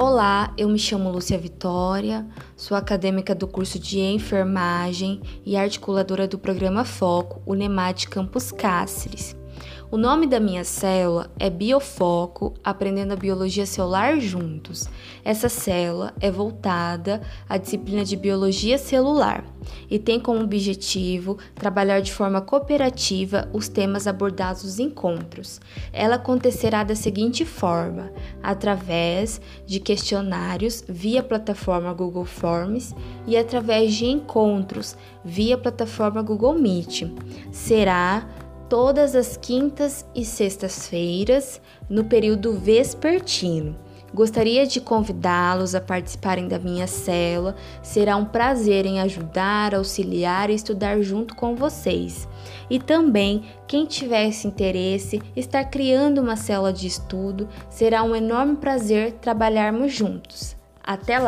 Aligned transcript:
Olá, 0.00 0.54
eu 0.56 0.68
me 0.68 0.78
chamo 0.78 1.10
Lúcia 1.10 1.36
Vitória, 1.36 2.24
sou 2.56 2.76
acadêmica 2.76 3.34
do 3.34 3.48
curso 3.48 3.80
de 3.80 3.98
enfermagem 3.98 5.20
e 5.44 5.56
articuladora 5.56 6.28
do 6.28 6.38
programa 6.38 6.84
Foco 6.84 7.42
Unemat 7.44 8.06
Campus 8.06 8.52
Cáceres. 8.52 9.37
O 9.90 9.96
nome 9.96 10.26
da 10.26 10.38
minha 10.38 10.64
célula 10.64 11.30
é 11.38 11.48
Biofoco 11.48 12.52
Aprendendo 12.62 13.14
a 13.14 13.16
Biologia 13.16 13.64
Celular 13.64 14.20
Juntos. 14.20 14.86
Essa 15.24 15.48
célula 15.48 16.12
é 16.20 16.30
voltada 16.30 17.22
à 17.48 17.56
disciplina 17.56 18.04
de 18.04 18.14
Biologia 18.14 18.76
Celular 18.76 19.42
e 19.90 19.98
tem 19.98 20.20
como 20.20 20.44
objetivo 20.44 21.38
trabalhar 21.54 22.00
de 22.00 22.12
forma 22.12 22.42
cooperativa 22.42 23.48
os 23.50 23.66
temas 23.66 24.06
abordados 24.06 24.62
nos 24.64 24.78
encontros. 24.78 25.58
Ela 25.90 26.16
acontecerá 26.16 26.84
da 26.84 26.94
seguinte 26.94 27.46
forma: 27.46 28.12
através 28.42 29.40
de 29.64 29.80
questionários 29.80 30.84
via 30.86 31.22
plataforma 31.22 31.94
Google 31.94 32.26
Forms 32.26 32.94
e 33.26 33.38
através 33.38 33.94
de 33.94 34.04
encontros 34.04 34.94
via 35.24 35.56
plataforma 35.56 36.20
Google 36.20 36.58
Meet. 36.58 37.10
Será 37.50 38.28
todas 38.68 39.14
as 39.14 39.36
quintas 39.36 40.06
e 40.14 40.24
sextas-feiras 40.24 41.60
no 41.88 42.04
período 42.04 42.52
vespertino. 42.52 43.76
Gostaria 44.12 44.66
de 44.66 44.80
convidá-los 44.80 45.74
a 45.74 45.80
participarem 45.80 46.48
da 46.48 46.58
minha 46.58 46.86
célula. 46.86 47.54
Será 47.82 48.16
um 48.16 48.24
prazer 48.24 48.86
em 48.86 49.00
ajudar, 49.00 49.74
auxiliar 49.74 50.48
e 50.48 50.54
estudar 50.54 51.00
junto 51.02 51.34
com 51.36 51.54
vocês. 51.54 52.26
E 52.70 52.78
também, 52.78 53.44
quem 53.66 53.84
tivesse 53.84 54.46
interesse, 54.48 55.20
estar 55.36 55.64
criando 55.64 56.22
uma 56.22 56.36
célula 56.36 56.72
de 56.72 56.86
estudo, 56.86 57.48
será 57.68 58.02
um 58.02 58.16
enorme 58.16 58.56
prazer 58.56 59.12
trabalharmos 59.20 59.92
juntos. 59.92 60.56
Até 60.82 61.12
lá! 61.12 61.16